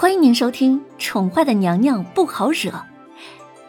[0.00, 2.70] 欢迎您收听《宠坏的娘娘不好惹》，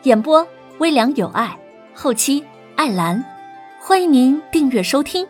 [0.03, 1.59] 演播微凉有爱，
[1.95, 2.45] 后期
[2.77, 3.25] 艾兰。
[3.81, 5.27] 欢迎您订阅收听。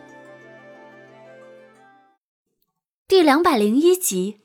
[3.08, 4.42] 第两百零一集，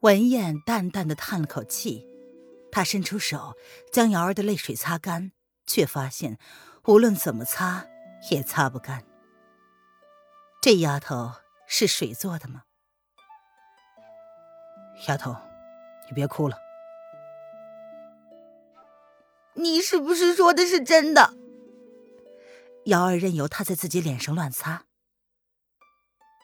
[0.00, 2.06] 文燕淡淡的叹了口气，
[2.70, 3.54] 她伸出手
[3.90, 5.32] 将瑶儿的泪水擦干，
[5.66, 6.38] 却发现
[6.84, 7.86] 无论怎么擦
[8.30, 9.06] 也擦不干。
[10.60, 11.32] 这丫头
[11.66, 12.64] 是水做的吗？
[15.06, 15.36] 丫头，
[16.08, 16.56] 你别哭了。
[19.54, 21.34] 你是不是说的是真的？
[22.86, 24.84] 瑶儿任由他在自己脸上乱擦。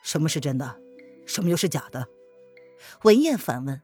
[0.03, 0.77] 什么是真的？
[1.25, 2.07] 什么又是假的？
[3.03, 3.81] 文燕反问。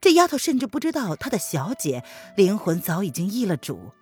[0.00, 2.04] 这丫头甚至不知道她的小姐
[2.36, 3.92] 灵魂早已经易了主，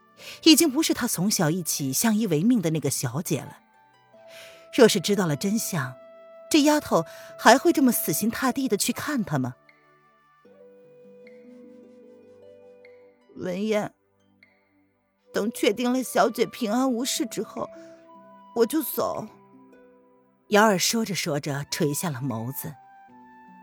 [0.43, 3.59] 已经不是她从小一起相依为命的那个小姐了。
[4.75, 5.95] 若是知道了真相，
[6.51, 7.05] 这丫头
[7.39, 9.55] 还会这么死心塌地的去看他吗？
[13.37, 13.95] 文燕，
[15.33, 17.69] 等确定了小姐平安无事之后，
[18.57, 19.27] 我就走。
[20.49, 22.75] 瑶儿说着说着，垂下了眸子。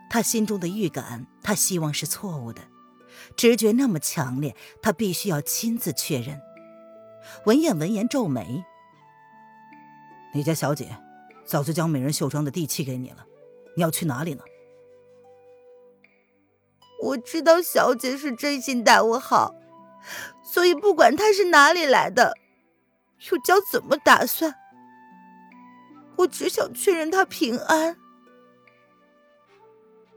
[0.09, 2.61] 她心中的预感，她希望是错误的，
[3.35, 6.39] 直觉那么强烈，她必须要亲自确认。
[7.45, 8.63] 文燕闻言皱眉
[10.35, 10.97] ：“你家小姐
[11.45, 13.25] 早就将美人绣庄的地契给你了，
[13.75, 14.43] 你要去哪里呢？”
[17.01, 19.55] 我知道小姐是真心待我好。
[20.43, 22.33] 所以，不管他是哪里来的，
[23.31, 24.53] 又将怎么打算，
[26.17, 27.97] 我只想确认他平安。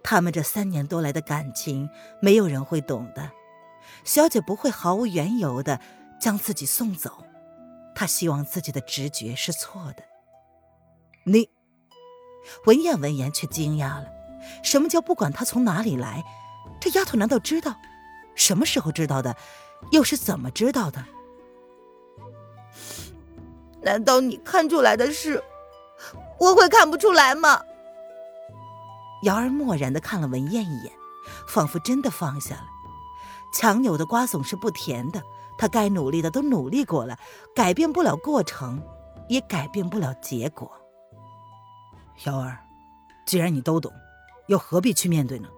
[0.02, 1.88] 他们这三年多来的感情，
[2.20, 3.30] 没有人会懂的。
[4.04, 5.80] 小姐不会毫无缘由的
[6.20, 7.24] 将自己送走，
[7.94, 10.04] 她希望自己的直觉是错的。
[11.24, 11.48] 你，
[12.66, 14.06] 文燕闻言却惊讶了：
[14.62, 16.22] 什么叫不管他从哪里来？
[16.80, 17.74] 这丫头难道知道？
[18.36, 19.36] 什么时候知道的？
[19.90, 21.04] 又是怎么知道的？
[23.82, 25.42] 难道你看出来的事，
[26.38, 27.62] 我会看不出来吗？
[29.22, 30.92] 瑶儿漠然的看了文燕一眼，
[31.48, 32.66] 仿佛真的放下了。
[33.52, 35.22] 强扭的瓜总是不甜的，
[35.56, 37.18] 他该努力的都努力过了，
[37.54, 38.82] 改变不了过程，
[39.28, 40.70] 也改变不了结果。
[42.24, 42.58] 瑶儿，
[43.26, 43.92] 既然你都懂，
[44.48, 45.48] 又何必去面对呢？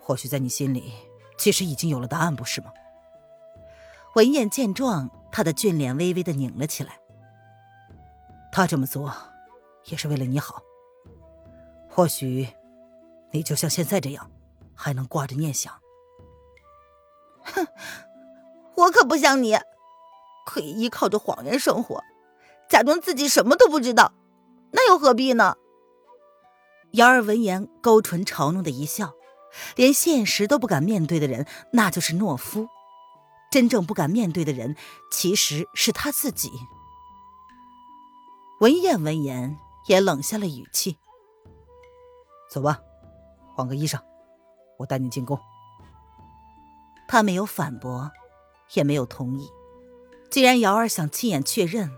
[0.00, 0.92] 或许在你心里，
[1.40, 2.70] 其实已经有了答案，不是吗？
[4.14, 7.00] 文燕见状，她的俊脸微微的拧了起来。
[8.52, 9.10] 他这么做，
[9.86, 10.60] 也是为了你好。
[11.88, 12.46] 或许，
[13.30, 14.30] 你就像现在这样，
[14.74, 15.72] 还能挂着念想。
[17.42, 17.66] 哼，
[18.74, 19.56] 我可不像你，
[20.44, 22.02] 可以依靠着谎言生活，
[22.68, 24.12] 假装自己什么都不知道，
[24.72, 25.56] 那又何必呢？
[26.90, 29.14] 瑶儿闻言，勾唇嘲弄的一笑，
[29.76, 32.68] 连现实都不敢面对的人，那就是懦夫。
[33.50, 34.76] 真正不敢面对的人，
[35.10, 36.52] 其实是他自己。
[38.60, 40.98] 文燕闻言也冷下了语气
[42.48, 42.80] ：“走吧，
[43.56, 44.00] 换个衣裳，
[44.78, 45.36] 我带你进宫。”
[47.08, 48.12] 他没有反驳，
[48.74, 49.48] 也没有同意。
[50.30, 51.90] 既然瑶儿想亲眼确认，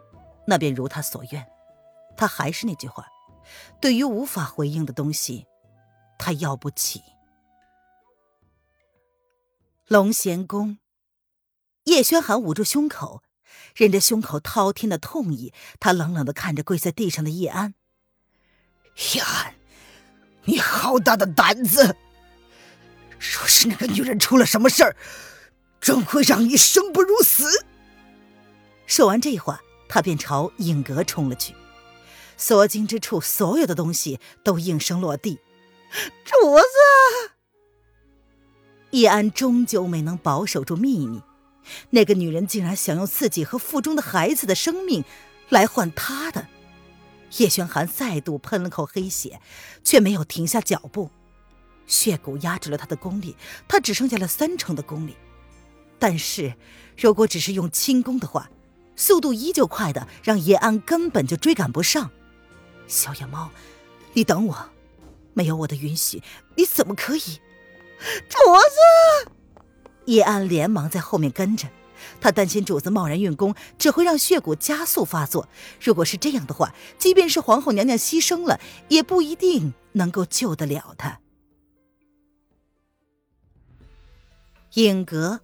[0.47, 1.47] 那便如他所愿。
[2.17, 3.07] 他还是那句话：
[3.79, 5.47] 对于无法回应的东西，
[6.19, 7.03] 他要不起。
[9.89, 10.79] 龙贤宫。
[11.85, 13.23] 叶轩寒捂住胸口，
[13.75, 17.75] 忍着胸口滔天的痛意，他冷冷的看着跪在地上的叶安。
[19.15, 19.55] 叶安，
[20.45, 21.97] 你好大的胆子！
[23.19, 24.97] 若是那个女人出了什么事儿，
[25.81, 27.67] 准会让你生不如死。
[28.87, 31.55] 说完这话，他便朝影阁冲了去。
[32.37, 35.41] 所经之处，所有的东西都应声落地。
[36.25, 37.32] 主子，
[38.93, 41.21] 叶安终究没能保守住秘密。
[41.91, 45.05] 那个女人竟然想用自己和腹中的孩子的生命
[45.49, 46.49] 来换他的。
[47.39, 49.41] 叶轩寒再度喷了口黑血，
[49.83, 51.11] 却没有停下脚步。
[51.87, 53.37] 血骨压制了他的功力，
[53.67, 55.17] 他只剩下了三成的功力。
[55.99, 56.55] 但是，
[56.97, 58.51] 如果只是用轻功的话，
[58.97, 62.11] 速度依旧快的让叶安根本就追赶不上。
[62.87, 63.51] 小野猫，
[64.13, 64.71] 你等我！
[65.33, 66.23] 没有我的允许，
[66.57, 67.41] 你怎么可以？
[68.29, 68.37] 主
[69.27, 69.33] 子！
[70.07, 71.69] 叶安连忙在后面跟着，
[72.21, 75.49] 他担心主子贸然运功只会让血骨加速发作。
[75.81, 81.21] 如果是这样的话，即便是皇后娘娘牺牲了，也不一定能够救得了他。
[84.75, 85.41] 影阁，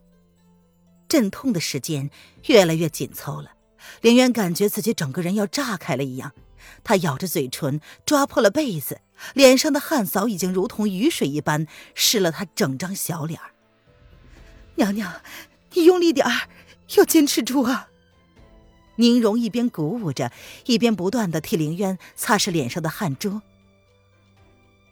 [1.08, 2.10] 阵痛的时间
[2.46, 3.52] 越来越紧凑了，
[4.00, 6.32] 凌渊感觉自己整个人要炸开了一样，
[6.84, 9.00] 他咬着嘴唇，抓破了被子，
[9.34, 13.50] 脸上的汗早已经如同雨水一般湿了他整张小脸儿。
[14.76, 15.20] 娘娘，
[15.72, 16.48] 你用力点儿，
[16.96, 17.88] 要坚持住啊！
[18.96, 20.32] 宁荣一边鼓舞着，
[20.66, 23.40] 一边不断的替凌渊擦拭脸上的汗珠。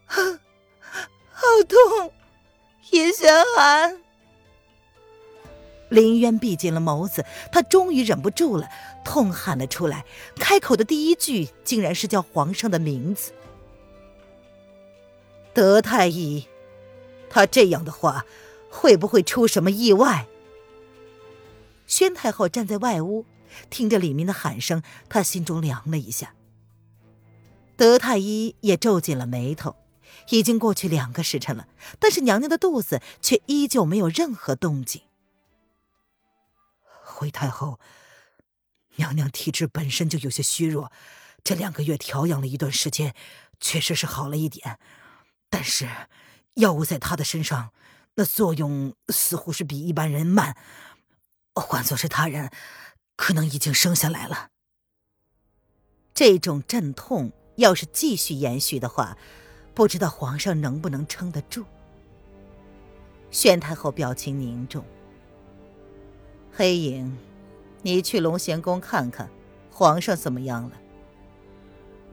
[0.07, 2.13] 好痛，
[2.93, 4.06] 叶玄寒。
[5.89, 8.69] 林渊闭紧了眸子，他终于忍不住了，
[9.05, 10.05] 痛喊了出来。
[10.37, 13.33] 开口的第一句，竟然是叫皇上的名字。
[15.55, 16.47] 德太医，
[17.31, 18.27] 他这样的话，
[18.69, 20.27] 会不会出什么意外？
[21.87, 23.25] 宣太后站在外屋，
[23.71, 26.35] 听着里面的喊声，她心中凉了一下。
[27.77, 29.77] 德太医也皱紧了眉头。
[30.31, 31.69] 已经过去两个时辰了，
[32.01, 35.03] 但是娘娘的肚子却依旧没有任何动静。
[37.17, 37.81] 回太后，
[38.97, 40.93] 娘娘体质本身就有些虚弱，
[41.43, 43.15] 这两个月调养了一段时间，
[43.59, 44.79] 确实是好了一点。
[45.49, 45.89] 但是
[46.57, 47.73] 药物在她的身上，
[48.17, 50.55] 那作用似乎是比一般人慢。
[51.55, 52.51] 换作是他人，
[53.17, 54.51] 可能已经生下来了。
[56.13, 59.17] 这种阵痛要是继续延续的话，
[59.75, 61.65] 不知道皇上能不能撑得住。
[63.31, 64.85] 宣太后表情凝重。
[66.59, 67.15] 黑影，
[67.83, 69.29] 你去龙贤宫看看，
[69.71, 70.73] 皇上怎么样了？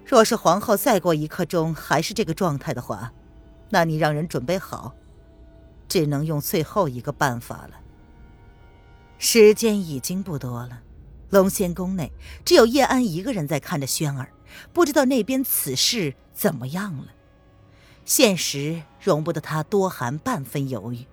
[0.06, 3.14] 若是皇后再过一刻钟还是这个状态的话，
[3.70, 4.94] 那你让人准备好，
[5.88, 7.80] 只能用最后一个办法了。
[9.18, 10.82] 时间已经不多了，
[11.30, 12.12] 龙仙宫内
[12.44, 14.28] 只有叶安一个人在看着轩儿，
[14.74, 17.06] 不知道那边此事怎么样了。
[18.04, 21.08] 现实容不得他多含半分犹豫。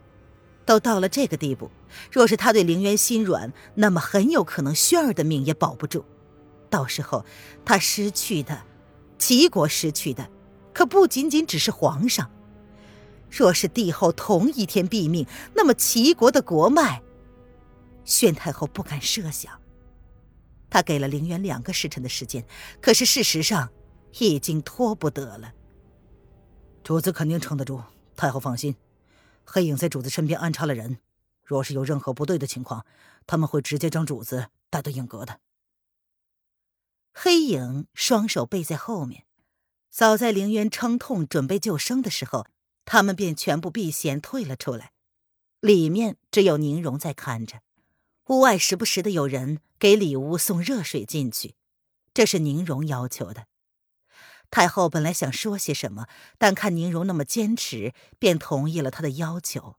[0.65, 1.71] 都到了这个地步，
[2.13, 6.05] 若是他对凌渊心软，那么很有可能轩儿的命也保不住。
[6.69, 7.25] 到时候
[7.65, 8.63] 他失去的，
[9.19, 10.31] 齐国失去的，
[10.73, 12.31] 可不仅仅只是皇上。
[13.31, 17.03] 若是帝后同一天毙命，那么齐国的国脉，
[18.05, 19.53] 宣太后不敢设想。
[20.69, 22.45] 他给了凌渊两个时辰的时间，
[22.81, 23.69] 可是事实上
[24.19, 25.53] 已经拖不得了。
[26.85, 27.83] 主子肯定撑得住，
[28.17, 28.75] 太后放心。
[29.53, 30.99] 黑影在主子身边安插了人，
[31.43, 32.87] 若是有任何不对的情况，
[33.27, 35.41] 他们会直接将主子带到影阁的。
[37.13, 39.25] 黑影双手背在后面，
[39.91, 42.47] 早在凌渊撑痛准备救生的时候，
[42.85, 44.93] 他们便全部避嫌退了出来。
[45.59, 47.61] 里面只有宁荣在看着，
[48.29, 51.57] 屋外时不时的有人给里屋送热水进去，
[52.15, 53.49] 这是宁荣要求的。
[54.51, 59.77] 太后本来想说些什么，但看宁荣那么坚持，便同意了他的要求。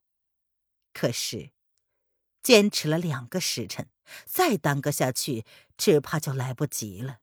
[0.94, 1.52] 可是，
[2.42, 3.90] 坚持了两个时辰，
[4.26, 5.46] 再耽搁下去，
[5.78, 7.20] 只怕就来不及了。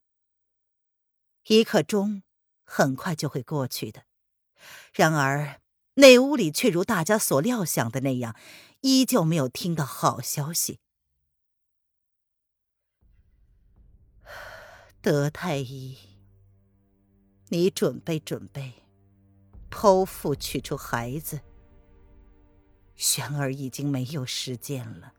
[1.47, 2.23] 一刻钟
[2.65, 4.05] 很快就会过去的，
[4.93, 5.61] 然而
[5.95, 8.37] 内屋里却如大家所料想的那样，
[8.83, 10.81] 依旧没有听到好消息。
[15.01, 16.08] 德太医。
[17.51, 18.75] 你准备准备，
[19.71, 21.41] 剖腹取出孩子。
[22.95, 25.15] 玄儿已经没有时间了。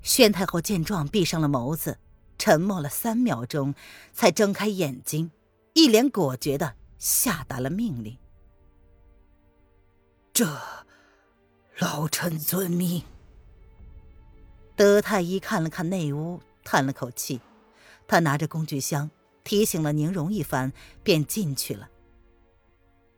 [0.00, 1.98] 宣太后见状，闭上了眸子，
[2.38, 3.74] 沉默了三秒钟，
[4.12, 5.30] 才睁开眼睛，
[5.74, 8.16] 一脸果决的下达了命令
[10.32, 10.46] ：“这，
[11.78, 13.02] 老臣遵命。”
[14.76, 17.40] 德太医看了看内屋，叹了口气，
[18.06, 19.10] 他拿着工具箱。
[19.48, 21.88] 提醒了宁荣一番，便进去了。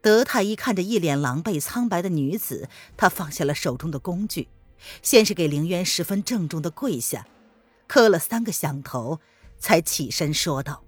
[0.01, 4.47] 德太医看着一脸狼狈苍白的女子，他放下了手中的工具，
[5.03, 7.27] 先是给凌渊十分郑重的跪下，
[7.89, 9.19] 磕了三个响头，
[9.59, 10.85] 才起身说道：“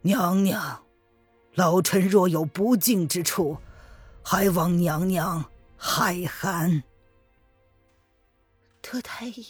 [0.00, 0.82] 娘娘，
[1.52, 3.58] 老臣若有不敬之处，
[4.22, 5.44] 还望娘娘
[5.76, 6.84] 海涵。”
[8.80, 9.46] 德太医，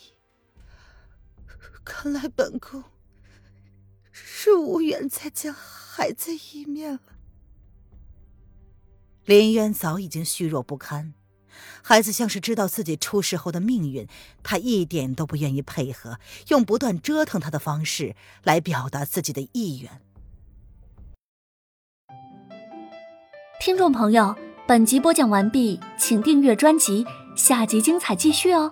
[1.85, 2.83] 看来本宫。
[4.17, 7.01] 是无缘再见孩子一面了。
[9.25, 11.15] 林渊早已经虚弱不堪，
[11.83, 14.07] 孩子像是知道自己出事后的命运，
[14.45, 20.01] 他一点都不愿意配合，用不断折腾他的方式来表达自己的意愿。
[23.59, 24.37] 听众朋友，
[24.69, 27.05] 本集播讲完毕，请订阅专辑，
[27.35, 28.71] 下集精彩继续哦。